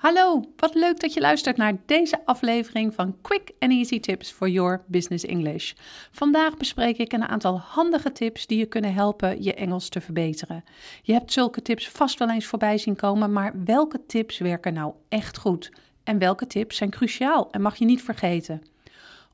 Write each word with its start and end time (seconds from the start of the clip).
Hallo, 0.00 0.44
wat 0.56 0.74
leuk 0.74 1.00
dat 1.00 1.14
je 1.14 1.20
luistert 1.20 1.56
naar 1.56 1.76
deze 1.86 2.26
aflevering 2.26 2.94
van 2.94 3.16
Quick 3.20 3.50
and 3.58 3.72
Easy 3.72 4.00
Tips 4.00 4.30
for 4.30 4.48
Your 4.48 4.82
Business 4.86 5.24
English. 5.24 5.72
Vandaag 6.10 6.56
bespreek 6.56 6.98
ik 6.98 7.12
een 7.12 7.28
aantal 7.28 7.58
handige 7.58 8.12
tips 8.12 8.46
die 8.46 8.58
je 8.58 8.66
kunnen 8.66 8.94
helpen 8.94 9.42
je 9.42 9.54
Engels 9.54 9.88
te 9.88 10.00
verbeteren. 10.00 10.64
Je 11.02 11.12
hebt 11.12 11.32
zulke 11.32 11.62
tips 11.62 11.88
vast 11.88 12.18
wel 12.18 12.30
eens 12.30 12.46
voorbij 12.46 12.78
zien 12.78 12.96
komen, 12.96 13.32
maar 13.32 13.52
welke 13.64 14.06
tips 14.06 14.38
werken 14.38 14.74
nou 14.74 14.92
echt 15.08 15.38
goed? 15.38 15.72
En 16.04 16.18
welke 16.18 16.46
tips 16.46 16.76
zijn 16.76 16.90
cruciaal 16.90 17.50
en 17.50 17.62
mag 17.62 17.76
je 17.76 17.84
niet 17.84 18.02
vergeten? 18.02 18.62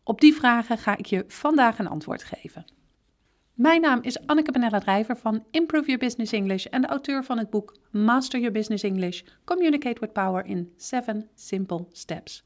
Op 0.03 0.21
die 0.21 0.35
vragen 0.35 0.79
ga 0.79 0.97
ik 0.97 1.07
je 1.07 1.25
vandaag 1.29 1.79
een 1.79 1.89
antwoord 1.89 2.25
geven. 2.25 2.65
Mijn 3.57 3.81
naam 3.81 3.99
is 4.03 4.27
Anneke 4.27 4.53
Benella 4.53 4.79
Drijver 4.79 5.17
van 5.17 5.45
Improve 5.51 5.87
Your 5.87 5.99
Business 5.99 6.33
English 6.33 6.65
en 6.65 6.81
de 6.81 6.87
auteur 6.87 7.25
van 7.25 7.39
het 7.39 7.51
boek 7.51 7.77
Master 7.91 8.39
Your 8.39 8.55
Business 8.55 8.83
English: 8.85 9.23
Communicate 9.45 10.01
with 10.01 10.13
Power 10.13 10.47
in 10.47 10.73
7 10.77 11.29
Simple 11.35 11.87
Steps. 11.93 12.43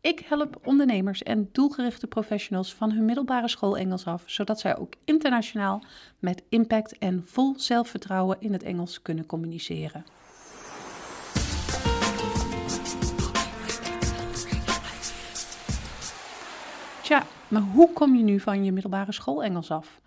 Ik 0.00 0.18
help 0.18 0.60
ondernemers 0.66 1.22
en 1.22 1.48
doelgerichte 1.52 2.06
professionals 2.06 2.74
van 2.74 2.92
hun 2.92 3.04
middelbare 3.04 3.48
school 3.48 3.76
Engels 3.76 4.06
af, 4.06 4.22
zodat 4.26 4.60
zij 4.60 4.76
ook 4.76 4.94
internationaal 5.04 5.84
met 6.18 6.42
impact 6.48 6.98
en 6.98 7.22
vol 7.26 7.54
zelfvertrouwen 7.56 8.36
in 8.40 8.52
het 8.52 8.62
Engels 8.62 9.02
kunnen 9.02 9.26
communiceren. 9.26 10.04
Tja, 17.02 17.22
maar 17.48 17.62
hoe 17.62 17.92
kom 17.92 18.14
je 18.16 18.22
nu 18.22 18.40
van 18.40 18.64
je 18.64 18.72
middelbare 18.72 19.12
school 19.12 19.42
Engels 19.42 19.70
af? 19.70 20.02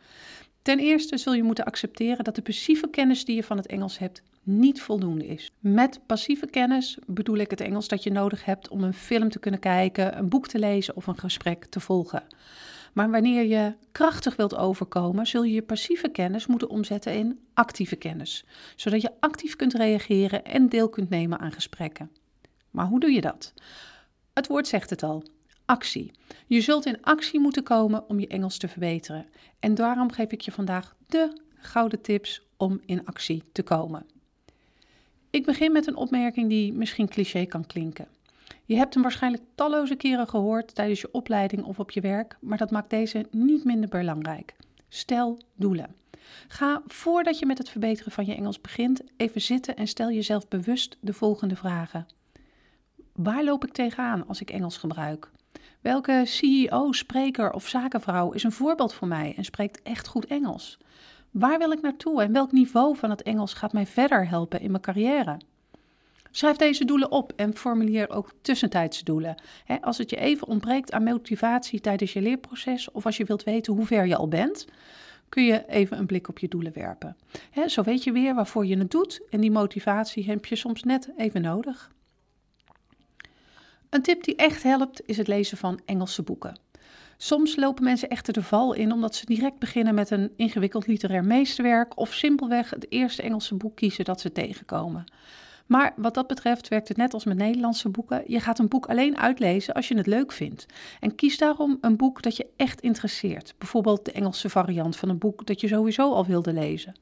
Ten 0.68 0.80
eerste 0.80 1.18
zul 1.18 1.34
je 1.34 1.44
moeten 1.44 1.66
accepteren 1.66 2.24
dat 2.24 2.36
de 2.36 2.42
passieve 2.42 2.90
kennis 2.90 3.26
die 3.26 3.36
je 3.36 3.44
van 3.44 3.58
het 3.58 3.68
Engels 3.68 3.98
hebt 3.98 4.22
niet 4.44 4.82
voldoende 4.82 5.28
is. 5.28 5.52
Met 5.60 6.00
passieve 6.06 6.46
kennis 6.46 6.98
bedoel 7.06 7.38
ik 7.38 7.50
het 7.50 7.62
Engels 7.62 7.88
dat 7.88 8.04
je 8.04 8.12
nodig 8.12 8.46
hebt 8.46 8.70
om 8.70 8.84
een 8.84 8.94
film 8.94 9.30
te 9.30 9.40
kunnen 9.40 9.60
kijken, 9.60 10.18
een 10.18 10.30
boek 10.30 10.48
te 10.48 10.60
lezen 10.60 10.96
of 10.96 11.08
een 11.08 11.18
gesprek 11.18 11.66
te 11.66 11.80
volgen. 11.80 12.24
Maar 12.94 13.12
wanneer 13.12 13.46
je 13.46 13.74
krachtig 13.92 14.36
wilt 14.36 14.56
overkomen, 14.56 15.28
zul 15.28 15.44
je 15.44 15.54
je 15.54 15.62
passieve 15.62 16.09
kennis 16.09 16.48
moeten 16.48 16.70
omzetten 16.70 17.14
in 17.14 17.40
actieve 17.54 17.96
kennis, 17.96 18.46
zodat 18.76 19.02
je 19.02 19.12
actief 19.20 19.56
kunt 19.56 19.74
reageren 19.74 20.46
en 20.46 20.70
deel 20.70 20.90
kunt 20.90 21.09
nemen 21.09 21.40
aan 21.40 21.52
gesprekken. 21.52 22.12
Maar 22.72 22.86
hoe 22.86 23.00
doe 23.00 23.12
je 23.12 23.22
dat? 23.22 23.54
Het 24.34 24.48
woord 24.48 24.68
zegt 24.68 24.90
het 24.90 25.04
al 25.04 25.24
actie. 25.68 26.12
Je 26.46 26.62
zult 26.62 26.86
in 26.86 27.02
actie 27.02 27.40
moeten 27.40 27.64
komen 27.64 28.10
om 28.10 28.20
je 28.20 28.28
Engels 28.28 28.58
te 28.58 28.68
verbeteren. 28.68 29.26
En 29.60 29.76
daarom 29.76 30.12
geef 30.12 30.32
ik 30.32 30.42
je 30.42 30.52
vandaag 30.52 30.96
de 31.08 31.42
gouden 31.56 32.02
tips 32.02 32.42
om 32.58 32.82
in 32.86 33.06
actie 33.06 33.44
te 33.52 33.64
komen. 33.64 34.06
Ik 35.30 35.46
begin 35.46 35.72
met 35.72 35.88
een 35.88 35.96
opmerking 35.96 36.50
die 36.50 36.74
misschien 36.74 37.08
cliché 37.08 37.46
kan 37.46 37.66
klinken. 37.66 38.08
Je 38.66 38.76
hebt 38.76 38.94
hem 38.94 39.04
waarschijnlijk 39.04 39.44
talloze 39.56 39.96
keren 39.96 40.28
gehoord 40.28 40.76
tijdens 40.76 41.02
je 41.02 41.12
opleiding 41.12 41.64
of 41.64 41.80
op 41.80 41.92
je 41.92 42.02
werk, 42.02 42.38
maar 42.42 42.58
dat 42.58 42.72
maakt 42.72 42.90
deze 42.90 43.26
niet 43.31 43.64
minder 43.64 43.90
belangrijk. 43.90 44.56
Stel 44.90 45.40
doelen. 45.56 45.96
Ga 46.48 46.81
voordat 46.88 47.40
je 47.40 47.46
met 47.46 47.58
het 47.58 47.70
verbeteren 47.70 48.12
van 48.12 48.26
je 48.26 48.36
Engels 48.36 48.62
begint 48.62 49.02
even 49.18 49.42
zitten 49.42 49.76
en 49.76 49.88
stel 49.88 50.12
jezelf 50.12 50.48
bewust 50.48 50.98
de 51.00 51.14
volgende 51.14 51.56
vragen. 51.56 52.06
Waar 53.14 53.44
loop 53.44 53.66
ik 53.66 53.74
tegenaan 53.74 54.28
als 54.28 54.42
ik 54.42 54.50
Engels 54.50 54.78
gebruik? 54.78 55.31
Welke 55.88 56.22
CEO, 56.26 56.92
spreker 56.92 57.52
of 57.52 57.68
zakenvrouw 57.68 58.32
is 58.32 58.44
een 58.44 58.52
voorbeeld 58.52 58.94
voor 58.94 59.08
mij 59.08 59.34
en 59.38 59.44
spreekt 59.44 59.82
echt 59.82 60.08
goed 60.08 60.26
Engels? 60.26 60.78
Waar 61.32 61.58
wil 61.58 61.72
ik 61.72 61.82
naartoe 61.82 62.22
en 62.22 62.32
welk 62.32 62.52
niveau 62.52 62.98
van 62.98 63.10
het 63.10 63.24
Engels 63.24 63.54
gaat 63.54 63.74
mij 63.74 63.86
verder 63.86 64.30
helpen 64.30 64.62
in 64.62 64.72
mijn 64.72 64.84
carrière? 64.84 65.38
Schrijf 66.32 66.56
deze 66.56 66.86
doelen 66.86 67.12
op 67.12 67.34
en 67.36 67.56
formuleer 67.56 68.10
ook 68.10 68.32
tussentijdse 68.42 69.04
doelen. 69.04 69.36
als 69.82 69.98
het 69.98 70.10
je 70.10 70.16
even 70.16 70.48
ontbreekt 70.48 70.92
aan 70.92 71.04
motivatie 71.04 71.80
tijdens 71.80 72.14
je 72.14 72.22
leerproces 72.22 72.92
of 72.92 73.06
als 73.06 73.18
je 73.18 73.26
wilt 73.26 73.44
weten 73.44 73.74
hoe 73.74 73.86
ver 73.86 74.06
je 74.06 74.16
al 74.16 74.28
bent, 74.28 74.68
kun 75.30 75.44
je 75.44 75.66
even 75.68 75.97
een 75.97 76.06
blik 76.06 76.30
op 76.30 76.40
je 76.40 76.47
doelen 76.47 76.74
werpen. 76.74 77.18
zo 77.68 77.84
weet 77.84 78.03
je 78.03 78.12
weer 78.12 78.36
waarvoor 78.36 78.66
je 78.66 78.78
het 78.78 78.92
doet 78.92 79.22
en 79.30 79.42
die 79.42 79.52
motivatie 79.52 80.26
heb 80.26 80.46
je 80.46 80.56
soms 80.56 80.84
net 80.84 81.09
even 81.18 81.42
nodig. 81.42 81.96
Een 83.90 84.02
tip 84.02 84.24
die 84.24 84.36
echt 84.36 84.64
helpt 84.64 85.02
is 85.06 85.18
het 85.18 85.28
lezen 85.28 85.58
van 85.58 85.80
Engelse 85.86 86.24
boeken. 86.24 86.59
Soms 87.18 87.56
lopen 87.56 87.84
mensen 87.84 88.09
echter 88.09 88.34
de 88.34 88.44
val 88.44 88.74
in 88.74 88.92
omdat 88.92 89.16
ze 89.16 89.25
direct 89.25 89.59
beginnen 89.59 89.94
met 89.94 90.09
een 90.09 90.31
ingewikkeld 90.36 90.88
literair 90.88 91.24
meesterwerk 91.24 91.97
of 91.97 92.14
simpelweg 92.14 92.70
het 92.70 92.92
eerste 92.92 93.22
Engelse 93.22 93.56
boek 93.56 93.76
kiezen 93.76 94.06
dat 94.06 94.22
ze 94.22 94.31
tegenkomen. 94.31 95.06
Maar 95.66 95.94
wat 95.96 96.14
dat 96.14 96.28
betreft 96.28 96.68
werkt 96.68 96.88
het 96.88 96.97
net 96.97 97.14
als 97.14 97.26
met 97.26 97.38
Nederlandse 97.38 97.90
boeken. 97.90 98.24
Je 98.28 98.40
gaat 98.40 98.59
een 98.59 98.68
boek 98.68 98.86
alleen 98.86 99.18
uitlezen 99.18 99.74
als 99.74 99.88
je 99.88 99.97
het 99.97 100.08
leuk 100.08 100.31
vindt. 100.31 100.66
En 101.00 101.16
kies 101.16 101.38
daarom 101.38 101.78
een 101.81 101.97
boek 101.97 102.22
dat 102.22 102.38
je 102.38 102.47
echt 102.56 102.81
interesseert. 102.81 103.53
Bijvoorbeeld 103.58 104.06
de 104.06 104.12
Engelse 104.12 104.50
variant 104.50 104.97
van 104.97 105.09
een 105.09 105.18
boek 105.18 105.46
dat 105.46 105.62
je 105.62 105.68
sowieso 105.68 106.14
al 106.14 106.26
wilde 106.26 106.53
lezen. 106.53 106.96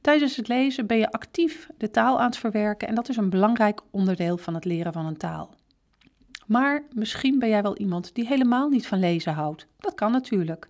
Tijdens 0.00 0.36
het 0.36 0.48
lezen 0.48 0.86
ben 0.86 0.98
je 0.98 1.10
actief 1.10 1.68
de 1.76 1.90
taal 1.90 2.18
aan 2.18 2.26
het 2.26 2.36
verwerken 2.36 2.88
en 2.88 2.94
dat 2.94 3.08
is 3.08 3.16
een 3.16 3.30
belangrijk 3.30 3.80
onderdeel 3.90 4.36
van 4.36 4.54
het 4.54 4.64
leren 4.64 4.92
van 4.92 5.06
een 5.06 5.16
taal. 5.16 5.54
Maar 6.48 6.82
misschien 6.94 7.38
ben 7.38 7.48
jij 7.48 7.62
wel 7.62 7.76
iemand 7.76 8.14
die 8.14 8.26
helemaal 8.26 8.68
niet 8.68 8.86
van 8.86 8.98
lezen 8.98 9.32
houdt. 9.32 9.66
Dat 9.78 9.94
kan 9.94 10.12
natuurlijk. 10.12 10.68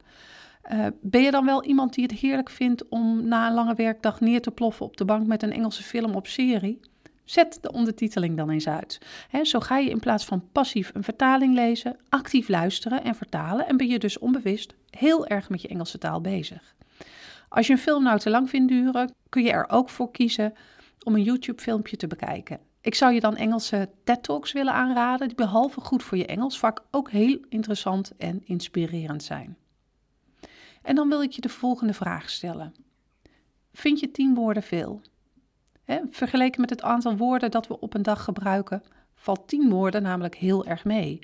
Uh, 0.73 0.87
ben 1.01 1.23
je 1.23 1.31
dan 1.31 1.45
wel 1.45 1.65
iemand 1.65 1.95
die 1.95 2.05
het 2.05 2.19
heerlijk 2.21 2.51
vindt 2.51 2.89
om 2.89 3.29
na 3.29 3.47
een 3.47 3.55
lange 3.55 3.75
werkdag 3.75 4.21
neer 4.21 4.41
te 4.41 4.51
ploffen 4.51 4.87
op 4.87 4.97
de 4.97 5.05
bank 5.05 5.27
met 5.27 5.43
een 5.43 5.53
Engelse 5.53 5.83
film 5.83 6.15
of 6.15 6.27
serie? 6.27 6.81
Zet 7.25 7.59
de 7.61 7.73
ondertiteling 7.73 8.37
dan 8.37 8.51
eens 8.51 8.69
uit. 8.69 8.99
zo 9.43 9.61
ga 9.61 9.79
je 9.79 9.91
in 9.91 10.01
plaats 10.01 10.25
van 10.25 10.49
passief 10.53 10.91
een 10.95 11.05
vertaling 11.05 11.55
lezen, 11.55 11.97
actief 12.09 12.49
luisteren 12.49 13.05
en 13.05 13.15
vertalen 13.15 13.67
en 13.67 13.77
ben 13.77 13.89
je 13.89 13.99
dus 13.99 14.19
onbewust 14.19 14.75
heel 14.91 15.27
erg 15.27 15.49
met 15.49 15.63
je 15.63 15.69
Engelse 15.69 15.99
taal 15.99 16.21
bezig. 16.21 16.75
Als 17.49 17.67
je 17.67 17.73
een 17.73 17.79
film 17.79 18.03
nou 18.03 18.19
te 18.19 18.31
lang 18.31 18.51
vindt 18.51 18.69
duren, 18.69 19.13
kun 19.29 19.43
je 19.43 19.51
er 19.51 19.69
ook 19.69 19.91
voor 19.91 20.11
kiezen 20.11 20.55
om 21.05 21.15
een 21.15 21.23
YouTube-filmpje 21.23 21.97
te 21.97 22.07
bekijken. 22.07 22.68
Ik 22.81 22.95
zou 22.95 23.13
je 23.13 23.21
dan 23.21 23.37
Engelse 23.37 23.91
TED 24.05 24.23
Talks 24.23 24.53
willen 24.53 24.73
aanraden, 24.73 25.27
die 25.29 25.37
behalve 25.37 25.81
goed 25.81 26.03
voor 26.03 26.19
je 26.19 26.27
Engels 26.27 26.59
vaak 26.59 26.81
ook 26.91 27.11
heel 27.11 27.39
interessant 27.49 28.13
en 28.17 28.41
inspirerend 28.45 29.23
zijn. 29.23 29.57
En 30.83 30.95
dan 30.95 31.09
wil 31.09 31.23
ik 31.23 31.33
je 31.33 31.41
de 31.41 31.49
volgende 31.49 31.95
vraag 31.95 32.31
stellen. 32.31 32.75
Vind 33.73 34.01
je 34.01 34.11
tien 34.11 34.35
woorden 34.35 34.63
veel? 34.63 35.01
vergeleken 36.11 36.61
met 36.61 36.71
het 36.71 36.83
aantal 36.83 37.17
woorden 37.17 37.51
dat 37.51 37.67
we 37.67 37.81
op 37.81 37.95
een 37.95 38.03
dag 38.03 38.25
gebruiken, 38.25 38.83
valt 39.15 39.49
tien 39.49 39.71
woorden 39.71 40.03
namelijk 40.03 40.35
heel 40.35 40.67
erg 40.67 40.85
mee. 40.85 41.19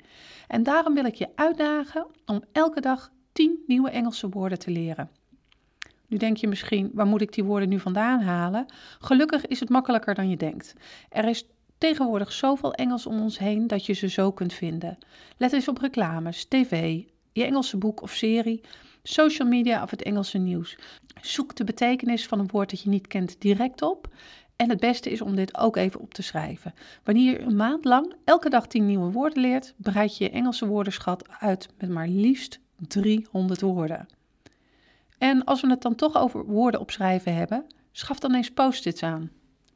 En 0.47 0.63
daarom 0.63 0.93
wil 0.93 1.05
ik 1.05 1.15
je 1.15 1.29
uitdagen 1.35 2.07
om 2.25 2.43
elke 2.51 2.81
dag 2.81 3.11
tien 3.31 3.63
nieuwe 3.67 3.89
Engelse 3.89 4.29
woorden 4.29 4.59
te 4.59 4.71
leren. 4.71 5.09
Denk 6.17 6.37
je 6.37 6.47
misschien, 6.47 6.91
waar 6.93 7.05
moet 7.05 7.21
ik 7.21 7.33
die 7.33 7.43
woorden 7.43 7.69
nu 7.69 7.79
vandaan 7.79 8.21
halen? 8.21 8.65
Gelukkig 8.99 9.45
is 9.45 9.59
het 9.59 9.69
makkelijker 9.69 10.15
dan 10.15 10.29
je 10.29 10.37
denkt. 10.37 10.73
Er 11.09 11.25
is 11.25 11.45
tegenwoordig 11.77 12.31
zoveel 12.31 12.73
Engels 12.73 13.05
om 13.05 13.21
ons 13.21 13.39
heen 13.39 13.67
dat 13.67 13.85
je 13.85 13.93
ze 13.93 14.07
zo 14.07 14.31
kunt 14.31 14.53
vinden. 14.53 14.97
Let 15.37 15.53
eens 15.53 15.67
op 15.67 15.77
reclames, 15.77 16.45
tv, 16.45 17.01
je 17.31 17.45
Engelse 17.45 17.77
boek 17.77 18.01
of 18.01 18.11
serie, 18.11 18.61
social 19.03 19.47
media 19.47 19.83
of 19.83 19.91
het 19.91 20.03
Engelse 20.03 20.37
nieuws. 20.37 20.77
Zoek 21.21 21.55
de 21.55 21.63
betekenis 21.63 22.27
van 22.27 22.39
een 22.39 22.49
woord 22.51 22.69
dat 22.69 22.81
je 22.81 22.89
niet 22.89 23.07
kent 23.07 23.41
direct 23.41 23.81
op. 23.81 24.07
En 24.55 24.69
het 24.69 24.79
beste 24.79 25.09
is 25.09 25.21
om 25.21 25.35
dit 25.35 25.57
ook 25.57 25.75
even 25.75 25.99
op 25.99 26.13
te 26.13 26.21
schrijven. 26.21 26.73
Wanneer 27.03 27.31
je 27.31 27.39
een 27.39 27.55
maand 27.55 27.85
lang 27.85 28.13
elke 28.23 28.49
dag 28.49 28.67
10 28.67 28.85
nieuwe 28.85 29.11
woorden 29.11 29.41
leert, 29.41 29.73
breid 29.77 30.17
je 30.17 30.23
je 30.23 30.29
Engelse 30.29 30.67
woordenschat 30.67 31.29
uit 31.39 31.69
met 31.77 31.89
maar 31.89 32.07
liefst 32.07 32.59
300 32.87 33.61
woorden. 33.61 34.07
En 35.17 35.43
als 35.43 35.61
we 35.61 35.69
het 35.69 35.81
dan 35.81 35.95
toch 35.95 36.17
over 36.17 36.45
woorden 36.45 36.79
opschrijven 36.79 37.35
hebben, 37.35 37.65
schaf 37.91 38.19
dan 38.19 38.33
eens 38.33 38.51
post-its 38.51 39.03
aan. 39.03 39.31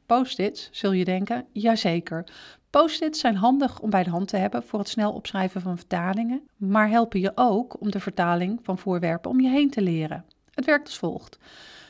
Post-its, 0.06 0.68
zul 0.72 0.92
je 0.92 1.04
denken? 1.04 1.46
Jazeker. 1.52 2.24
Post-its 2.70 3.20
zijn 3.20 3.36
handig 3.36 3.80
om 3.80 3.90
bij 3.90 4.02
de 4.02 4.10
hand 4.10 4.28
te 4.28 4.36
hebben 4.36 4.62
voor 4.62 4.78
het 4.78 4.88
snel 4.88 5.12
opschrijven 5.12 5.60
van 5.60 5.76
vertalingen, 5.76 6.42
maar 6.56 6.88
helpen 6.88 7.20
je 7.20 7.32
ook 7.34 7.80
om 7.80 7.90
de 7.90 8.00
vertaling 8.00 8.60
van 8.62 8.78
voorwerpen 8.78 9.30
om 9.30 9.40
je 9.40 9.48
heen 9.48 9.70
te 9.70 9.82
leren. 9.82 10.24
Het 10.50 10.64
werkt 10.64 10.86
als 10.86 10.98
volgt. 10.98 11.38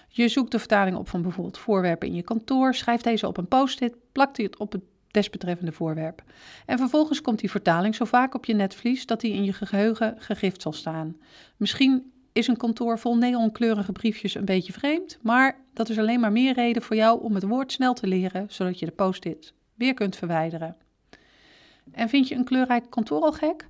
Je 0.08 0.28
zoekt 0.28 0.52
de 0.52 0.58
vertaling 0.58 0.96
op 0.96 1.08
van 1.08 1.22
bijvoorbeeld 1.22 1.58
voorwerpen 1.58 2.08
in 2.08 2.14
je 2.14 2.22
kantoor, 2.22 2.74
schrijft 2.74 3.04
deze 3.04 3.26
op 3.26 3.36
een 3.36 3.48
post-it, 3.48 3.94
plakt 4.12 4.36
die 4.36 4.46
het 4.46 4.56
op 4.56 4.72
het 4.72 4.82
desbetreffende 5.10 5.72
voorwerp. 5.72 6.22
En 6.66 6.78
vervolgens 6.78 7.20
komt 7.20 7.38
die 7.38 7.50
vertaling 7.50 7.94
zo 7.94 8.04
vaak 8.04 8.34
op 8.34 8.44
je 8.44 8.54
netvlies 8.54 9.06
dat 9.06 9.20
die 9.20 9.32
in 9.32 9.44
je 9.44 9.52
geheugen 9.52 10.14
gegrift 10.18 10.62
zal 10.62 10.72
staan. 10.72 11.16
Misschien 11.56 12.12
is 12.32 12.46
een 12.46 12.56
kantoor 12.56 12.98
vol 12.98 13.16
neonkleurige 13.16 13.92
briefjes 13.92 14.34
een 14.34 14.44
beetje 14.44 14.72
vreemd, 14.72 15.18
maar 15.22 15.64
dat 15.72 15.88
is 15.88 15.98
alleen 15.98 16.20
maar 16.20 16.32
meer 16.32 16.54
reden 16.54 16.82
voor 16.82 16.96
jou 16.96 17.22
om 17.22 17.34
het 17.34 17.44
woord 17.44 17.72
snel 17.72 17.94
te 17.94 18.06
leren, 18.06 18.46
zodat 18.48 18.78
je 18.78 18.86
de 18.86 18.92
post-it 18.92 19.52
weer 19.74 19.94
kunt 19.94 20.16
verwijderen. 20.16 20.76
En 21.92 22.08
vind 22.08 22.28
je 22.28 22.34
een 22.34 22.44
kleurrijk 22.44 22.90
kantoor 22.90 23.20
al 23.20 23.32
gek? 23.32 23.68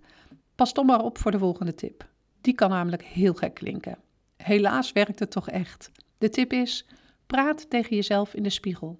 Pas 0.55 0.73
dan 0.73 0.87
maar 0.87 1.05
op 1.05 1.19
voor 1.19 1.31
de 1.31 1.39
volgende 1.39 1.75
tip. 1.75 2.09
Die 2.41 2.55
kan 2.55 2.71
namelijk 2.71 3.05
heel 3.05 3.35
gek 3.35 3.55
klinken. 3.55 3.99
Helaas 4.37 4.93
werkt 4.93 5.19
het 5.19 5.31
toch 5.31 5.49
echt. 5.49 5.91
De 6.19 6.29
tip 6.29 6.53
is: 6.53 6.87
praat 7.27 7.71
tegen 7.71 7.97
jezelf 7.97 8.35
in 8.35 8.43
de 8.43 8.51
spiegel. 8.51 8.99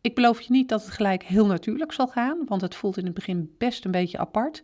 Ik 0.00 0.14
beloof 0.14 0.40
je 0.40 0.52
niet 0.52 0.68
dat 0.68 0.84
het 0.84 0.90
gelijk 0.90 1.22
heel 1.22 1.46
natuurlijk 1.46 1.92
zal 1.92 2.06
gaan, 2.06 2.38
want 2.46 2.60
het 2.60 2.74
voelt 2.74 2.96
in 2.96 3.04
het 3.04 3.14
begin 3.14 3.54
best 3.58 3.84
een 3.84 3.90
beetje 3.90 4.18
apart. 4.18 4.62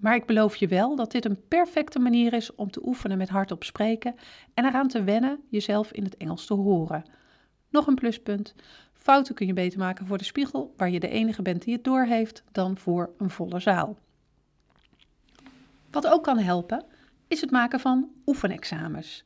Maar 0.00 0.14
ik 0.14 0.26
beloof 0.26 0.56
je 0.56 0.68
wel 0.68 0.96
dat 0.96 1.12
dit 1.12 1.24
een 1.24 1.48
perfecte 1.48 1.98
manier 1.98 2.32
is 2.32 2.54
om 2.54 2.70
te 2.70 2.86
oefenen 2.86 3.18
met 3.18 3.28
hardop 3.28 3.64
spreken 3.64 4.14
en 4.54 4.64
eraan 4.64 4.88
te 4.88 5.02
wennen 5.02 5.40
jezelf 5.48 5.92
in 5.92 6.04
het 6.04 6.16
Engels 6.16 6.46
te 6.46 6.54
horen. 6.54 7.04
Nog 7.70 7.86
een 7.86 7.94
pluspunt: 7.94 8.54
fouten 8.92 9.34
kun 9.34 9.46
je 9.46 9.52
beter 9.52 9.78
maken 9.78 10.06
voor 10.06 10.18
de 10.18 10.24
spiegel, 10.24 10.74
waar 10.76 10.90
je 10.90 11.00
de 11.00 11.08
enige 11.08 11.42
bent 11.42 11.62
die 11.62 11.74
het 11.74 11.84
doorheeft, 11.84 12.42
dan 12.52 12.76
voor 12.76 13.10
een 13.18 13.30
volle 13.30 13.60
zaal. 13.60 13.96
Wat 15.90 16.06
ook 16.06 16.22
kan 16.22 16.38
helpen, 16.38 16.84
is 17.28 17.40
het 17.40 17.50
maken 17.50 17.80
van 17.80 18.10
oefenexamens. 18.26 19.24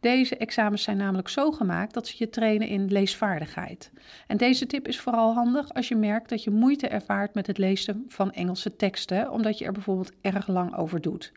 Deze 0.00 0.36
examens 0.36 0.82
zijn 0.82 0.96
namelijk 0.96 1.28
zo 1.28 1.50
gemaakt 1.50 1.94
dat 1.94 2.06
ze 2.06 2.14
je 2.18 2.30
trainen 2.30 2.68
in 2.68 2.92
leesvaardigheid. 2.92 3.90
En 4.26 4.36
deze 4.36 4.66
tip 4.66 4.88
is 4.88 5.00
vooral 5.00 5.34
handig 5.34 5.74
als 5.74 5.88
je 5.88 5.96
merkt 5.96 6.28
dat 6.28 6.44
je 6.44 6.50
moeite 6.50 6.88
ervaart 6.88 7.34
met 7.34 7.46
het 7.46 7.58
lezen 7.58 8.04
van 8.08 8.32
Engelse 8.32 8.76
teksten, 8.76 9.30
omdat 9.30 9.58
je 9.58 9.64
er 9.64 9.72
bijvoorbeeld 9.72 10.12
erg 10.20 10.46
lang 10.46 10.76
over 10.76 11.00
doet. 11.00 11.32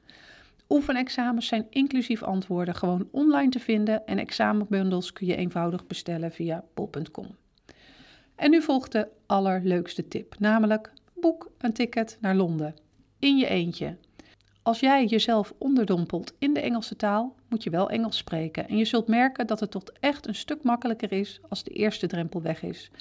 Oefenexamens 0.69 1.47
zijn 1.47 1.67
inclusief 1.69 2.23
antwoorden 2.23 2.75
gewoon 2.75 3.07
online 3.11 3.49
te 3.49 3.59
vinden 3.59 4.05
en 4.05 4.19
examenbundels 4.19 5.13
kun 5.13 5.27
je 5.27 5.35
eenvoudig 5.35 5.87
bestellen 5.87 6.31
via 6.31 6.63
bol.com. 6.73 7.35
En 8.35 8.51
nu 8.51 8.61
volgt 8.61 8.91
de 8.91 9.07
allerleukste 9.25 10.07
tip, 10.07 10.35
namelijk 10.39 10.91
boek 11.13 11.51
een 11.57 11.73
ticket 11.73 12.17
naar 12.21 12.35
Londen. 12.35 12.75
In 13.19 13.37
je 13.37 13.47
eentje. 13.47 13.97
Als 14.63 14.79
jij 14.79 15.05
jezelf 15.05 15.53
onderdompelt 15.57 16.33
in 16.39 16.53
de 16.53 16.59
Engelse 16.59 16.95
taal, 16.95 17.35
moet 17.49 17.63
je 17.63 17.69
wel 17.69 17.89
Engels 17.89 18.17
spreken. 18.17 18.67
En 18.67 18.77
je 18.77 18.85
zult 18.85 19.07
merken 19.07 19.47
dat 19.47 19.59
het 19.59 19.71
tot 19.71 19.91
echt 19.99 20.27
een 20.27 20.35
stuk 20.35 20.63
makkelijker 20.63 21.11
is 21.11 21.39
als 21.49 21.63
de 21.63 21.71
eerste 21.71 22.07
drempel 22.07 22.41
weg 22.41 22.63
is. 22.63 22.91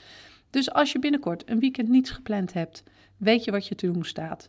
Dus 0.50 0.72
als 0.72 0.92
je 0.92 0.98
binnenkort 0.98 1.50
een 1.50 1.58
weekend 1.58 1.88
niets 1.88 2.10
gepland 2.10 2.52
hebt, 2.52 2.82
weet 3.16 3.44
je 3.44 3.50
wat 3.50 3.66
je 3.66 3.74
te 3.74 3.92
doen 3.92 4.04
staat. 4.04 4.48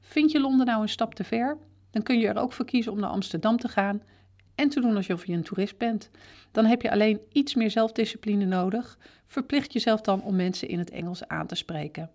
Vind 0.00 0.30
je 0.30 0.40
Londen 0.40 0.66
nou 0.66 0.82
een 0.82 0.88
stap 0.88 1.14
te 1.14 1.24
ver? 1.24 1.58
Dan 1.90 2.02
kun 2.02 2.18
je 2.18 2.28
er 2.28 2.38
ook 2.38 2.52
voor 2.52 2.64
kiezen 2.64 2.92
om 2.92 3.00
naar 3.00 3.10
Amsterdam 3.10 3.56
te 3.56 3.68
gaan 3.68 4.02
en 4.54 4.68
te 4.68 4.80
doen 4.80 4.96
alsof 4.96 5.26
je 5.26 5.32
een 5.32 5.42
toerist 5.42 5.78
bent. 5.78 6.10
Dan 6.50 6.64
heb 6.64 6.82
je 6.82 6.90
alleen 6.90 7.20
iets 7.32 7.54
meer 7.54 7.70
zelfdiscipline 7.70 8.44
nodig. 8.44 8.98
Verplicht 9.26 9.72
jezelf 9.72 10.00
dan 10.00 10.22
om 10.22 10.36
mensen 10.36 10.68
in 10.68 10.78
het 10.78 10.90
Engels 10.90 11.28
aan 11.28 11.46
te 11.46 11.54
spreken. 11.54 12.10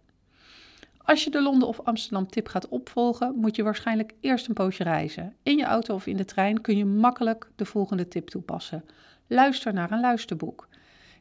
Als 1.06 1.24
je 1.24 1.30
de 1.30 1.42
Londen 1.42 1.68
of 1.68 1.80
Amsterdam 1.80 2.28
tip 2.28 2.48
gaat 2.48 2.68
opvolgen, 2.68 3.36
moet 3.36 3.56
je 3.56 3.64
waarschijnlijk 3.64 4.14
eerst 4.20 4.48
een 4.48 4.54
poosje 4.54 4.84
reizen. 4.84 5.36
In 5.44 5.58
je 5.58 5.64
auto 5.64 5.96
of 5.96 6.08
in 6.08 6.18
de 6.18 6.26
trein 6.26 6.62
kun 6.62 6.78
je 6.78 6.86
makkelijk 6.86 7.50
de 7.56 7.66
volgende 7.66 8.08
tip 8.08 8.28
toepassen. 8.28 8.86
Luister 9.28 9.74
naar 9.74 9.92
een 9.92 10.00
luisterboek. 10.00 10.68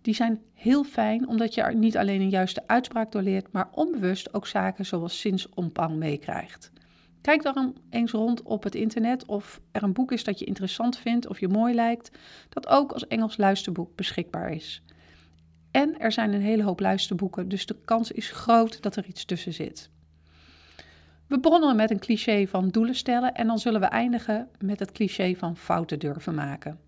Die 0.03 0.15
zijn 0.15 0.43
heel 0.55 0.85
fijn 0.85 1.29
omdat 1.29 1.55
je 1.55 1.63
er 1.63 1.75
niet 1.75 1.97
alleen 1.97 2.21
een 2.21 2.29
juiste 2.29 2.63
uitspraak 2.67 3.13
door 3.13 3.23
leert, 3.23 3.53
maar 3.53 3.69
onbewust 3.71 4.35
ook 4.35 4.47
zaken 4.47 4.87
zoals 4.87 5.21
zinsomvang 5.21 5.97
meekrijgt. 5.97 6.73
Kijk 7.21 7.43
dan 7.43 7.77
eens 7.91 8.13
rond 8.13 8.43
op 8.43 8.63
het 8.63 8.75
internet 8.75 9.27
of 9.27 9.61
er 9.73 9.83
een 9.83 9.93
boek 9.93 10.13
is 10.13 10.25
dat 10.25 10.39
je 10.39 10.45
interessant 10.45 10.97
vindt 10.97 11.27
of 11.29 11.41
je 11.41 11.49
mooi 11.49 11.75
lijkt, 11.75 12.11
dat 12.49 12.69
ook 12.69 12.93
als 12.93 13.07
Engels 13.07 13.37
luisterboek 13.37 13.97
beschikbaar 13.97 14.51
is. 14.51 14.83
En 15.75 15.99
er 15.99 16.13
zijn 16.13 16.33
een 16.33 16.43
hele 16.43 16.63
hoop 16.63 16.81
luisterboeken, 16.81 17.49
dus 17.49 17.67
de 17.67 17.77
kans 17.85 18.13
is 18.13 18.31
groot 18.31 18.83
dat 18.83 18.97
er 18.97 19.07
iets 19.07 19.25
tussen 19.25 19.53
zit. 19.53 19.91
We 21.27 21.41
begonnen 21.41 21.77
met 21.77 21.91
een 21.91 21.99
cliché 21.99 22.47
van 22.47 22.69
doelen 22.69 22.95
stellen 22.95 23.35
en 23.35 23.47
dan 23.47 23.59
zullen 23.59 23.81
we 23.81 23.87
eindigen 23.87 24.49
met 24.59 24.79
het 24.79 24.93
cliché 24.93 25.35
van 25.35 25.57
fouten 25.57 25.99
durven 25.99 26.35
maken. 26.35 26.79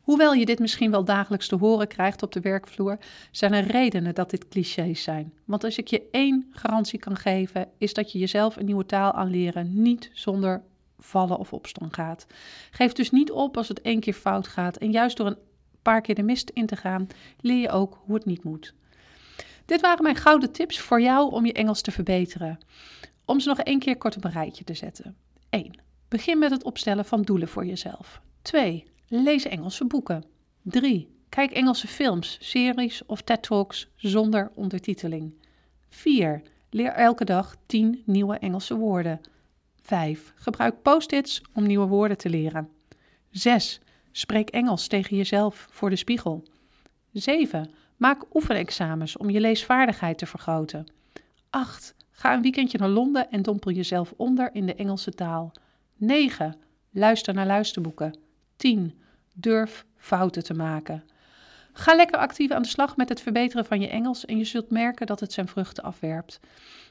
Hoewel 0.00 0.32
je 0.32 0.44
dit 0.44 0.58
misschien 0.58 0.90
wel 0.90 1.04
dagelijks 1.04 1.48
te 1.48 1.56
horen 1.56 1.88
krijgt 1.88 2.22
op 2.22 2.32
de 2.32 2.40
werkvloer, 2.40 2.98
zijn 3.30 3.52
er 3.52 3.66
redenen 3.66 4.14
dat 4.14 4.30
dit 4.30 4.48
clichés 4.48 5.02
zijn. 5.02 5.32
Want 5.44 5.64
als 5.64 5.78
ik 5.78 5.88
je 5.88 6.08
één 6.10 6.46
garantie 6.50 6.98
kan 6.98 7.16
geven, 7.16 7.68
is 7.78 7.94
dat 7.94 8.12
je 8.12 8.18
jezelf 8.18 8.56
een 8.56 8.64
nieuwe 8.64 8.86
taal 8.86 9.12
aanleren 9.12 9.82
niet 9.82 10.10
zonder 10.12 10.62
vallen 10.98 11.38
of 11.38 11.52
opstaan 11.52 11.92
gaat. 11.92 12.26
Geef 12.70 12.92
dus 12.92 13.10
niet 13.10 13.30
op 13.30 13.56
als 13.56 13.68
het 13.68 13.80
één 13.80 14.00
keer 14.00 14.14
fout 14.14 14.48
gaat 14.48 14.76
en 14.76 14.90
juist 14.90 15.16
door 15.16 15.26
een 15.26 15.48
paar 15.82 16.00
keer 16.00 16.14
de 16.14 16.22
mist 16.22 16.50
in 16.50 16.66
te 16.66 16.76
gaan, 16.76 17.08
leer 17.40 17.60
je 17.60 17.70
ook 17.70 18.00
hoe 18.04 18.14
het 18.14 18.24
niet 18.24 18.44
moet. 18.44 18.74
Dit 19.64 19.80
waren 19.80 20.02
mijn 20.02 20.16
gouden 20.16 20.52
tips 20.52 20.80
voor 20.80 21.00
jou 21.00 21.32
om 21.32 21.46
je 21.46 21.52
Engels 21.52 21.80
te 21.82 21.90
verbeteren. 21.90 22.58
Om 23.24 23.40
ze 23.40 23.48
nog 23.48 23.58
één 23.58 23.78
keer 23.78 23.96
kort 23.96 24.16
op 24.16 24.24
een 24.24 24.30
rijtje 24.30 24.64
te 24.64 24.74
zetten. 24.74 25.16
1. 25.50 25.80
Begin 26.08 26.38
met 26.38 26.50
het 26.50 26.64
opstellen 26.64 27.04
van 27.04 27.22
doelen 27.22 27.48
voor 27.48 27.66
jezelf. 27.66 28.20
2. 28.42 28.84
Lees 29.08 29.44
Engelse 29.44 29.84
boeken. 29.84 30.24
3. 30.62 31.08
Kijk 31.28 31.50
Engelse 31.50 31.86
films, 31.86 32.38
series 32.40 33.06
of 33.06 33.22
TED 33.22 33.42
Talks 33.42 33.88
zonder 33.96 34.50
ondertiteling. 34.54 35.34
4. 35.88 36.42
Leer 36.70 36.92
elke 36.92 37.24
dag 37.24 37.56
10 37.66 38.02
nieuwe 38.04 38.38
Engelse 38.38 38.76
woorden. 38.76 39.20
5. 39.82 40.32
Gebruik 40.34 40.82
post-its 40.82 41.42
om 41.54 41.66
nieuwe 41.66 41.86
woorden 41.86 42.16
te 42.16 42.28
leren. 42.28 42.68
6. 43.30 43.80
Spreek 44.12 44.48
Engels 44.48 44.86
tegen 44.86 45.16
jezelf 45.16 45.66
voor 45.70 45.90
de 45.90 45.96
spiegel. 45.96 46.44
7. 47.12 47.70
Maak 47.96 48.24
oefenexamens 48.34 49.16
om 49.16 49.30
je 49.30 49.40
leesvaardigheid 49.40 50.18
te 50.18 50.26
vergroten. 50.26 50.86
8. 51.50 51.94
Ga 52.10 52.34
een 52.34 52.42
weekendje 52.42 52.78
naar 52.78 52.88
Londen 52.88 53.30
en 53.30 53.42
dompel 53.42 53.70
jezelf 53.70 54.12
onder 54.16 54.54
in 54.54 54.66
de 54.66 54.74
Engelse 54.74 55.10
taal. 55.10 55.52
9. 55.96 56.56
Luister 56.90 57.34
naar 57.34 57.46
luisterboeken. 57.46 58.18
10. 58.56 58.94
Durf 59.34 59.86
fouten 59.96 60.44
te 60.44 60.54
maken. 60.54 61.04
Ga 61.72 61.94
lekker 61.94 62.18
actief 62.18 62.50
aan 62.50 62.62
de 62.62 62.68
slag 62.68 62.96
met 62.96 63.08
het 63.08 63.20
verbeteren 63.20 63.64
van 63.64 63.80
je 63.80 63.88
Engels 63.88 64.24
en 64.24 64.38
je 64.38 64.44
zult 64.44 64.70
merken 64.70 65.06
dat 65.06 65.20
het 65.20 65.32
zijn 65.32 65.48
vruchten 65.48 65.84
afwerpt. 65.84 66.40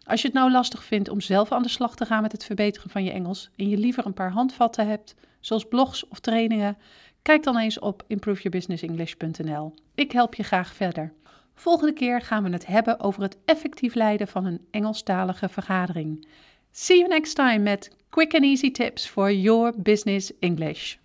Als 0.04 0.22
je 0.22 0.28
het 0.28 0.36
nou 0.36 0.52
lastig 0.52 0.84
vindt 0.84 1.10
om 1.10 1.22
zelf 1.22 1.52
aan 1.52 1.64
de 1.64 1.70
slag 1.70 1.96
te 1.96 2.06
gaan 2.06 2.22
met 2.22 2.32
het 2.32 2.46
verbeteren 2.46 2.90
van 2.90 3.04
je 3.04 3.12
Engels 3.12 3.50
en 3.56 3.70
je 3.70 3.78
liever 3.78 4.06
een 4.06 4.14
paar 4.14 4.32
handvatten 4.32 4.88
hebt, 4.88 5.16
zoals 5.40 5.68
blogs 5.68 6.08
of 6.08 6.20
trainingen, 6.20 6.78
Kijk 7.22 7.44
dan 7.44 7.58
eens 7.58 7.80
op 7.80 8.04
improveyourbusinessenglish.nl. 8.08 9.74
Ik 9.96 10.12
help 10.12 10.36
je 10.36 10.44
graag 10.44 10.74
verder. 10.74 11.14
Volgende 11.54 11.94
keer 11.94 12.22
gaan 12.22 12.44
we 12.44 12.50
het 12.50 12.66
hebben 12.66 13.00
over 13.00 13.22
het 13.22 13.38
effectief 13.46 13.94
leiden 13.94 14.28
van 14.28 14.46
een 14.46 14.66
Engelstalige 14.72 15.50
vergadering. 15.50 16.28
See 16.72 16.98
you 16.98 17.10
next 17.10 17.36
time 17.36 17.58
met 17.58 17.96
quick 18.10 18.34
and 18.34 18.44
easy 18.44 18.72
tips 18.72 19.08
for 19.08 19.32
your 19.34 19.82
business 19.82 20.32
English. 20.40 20.96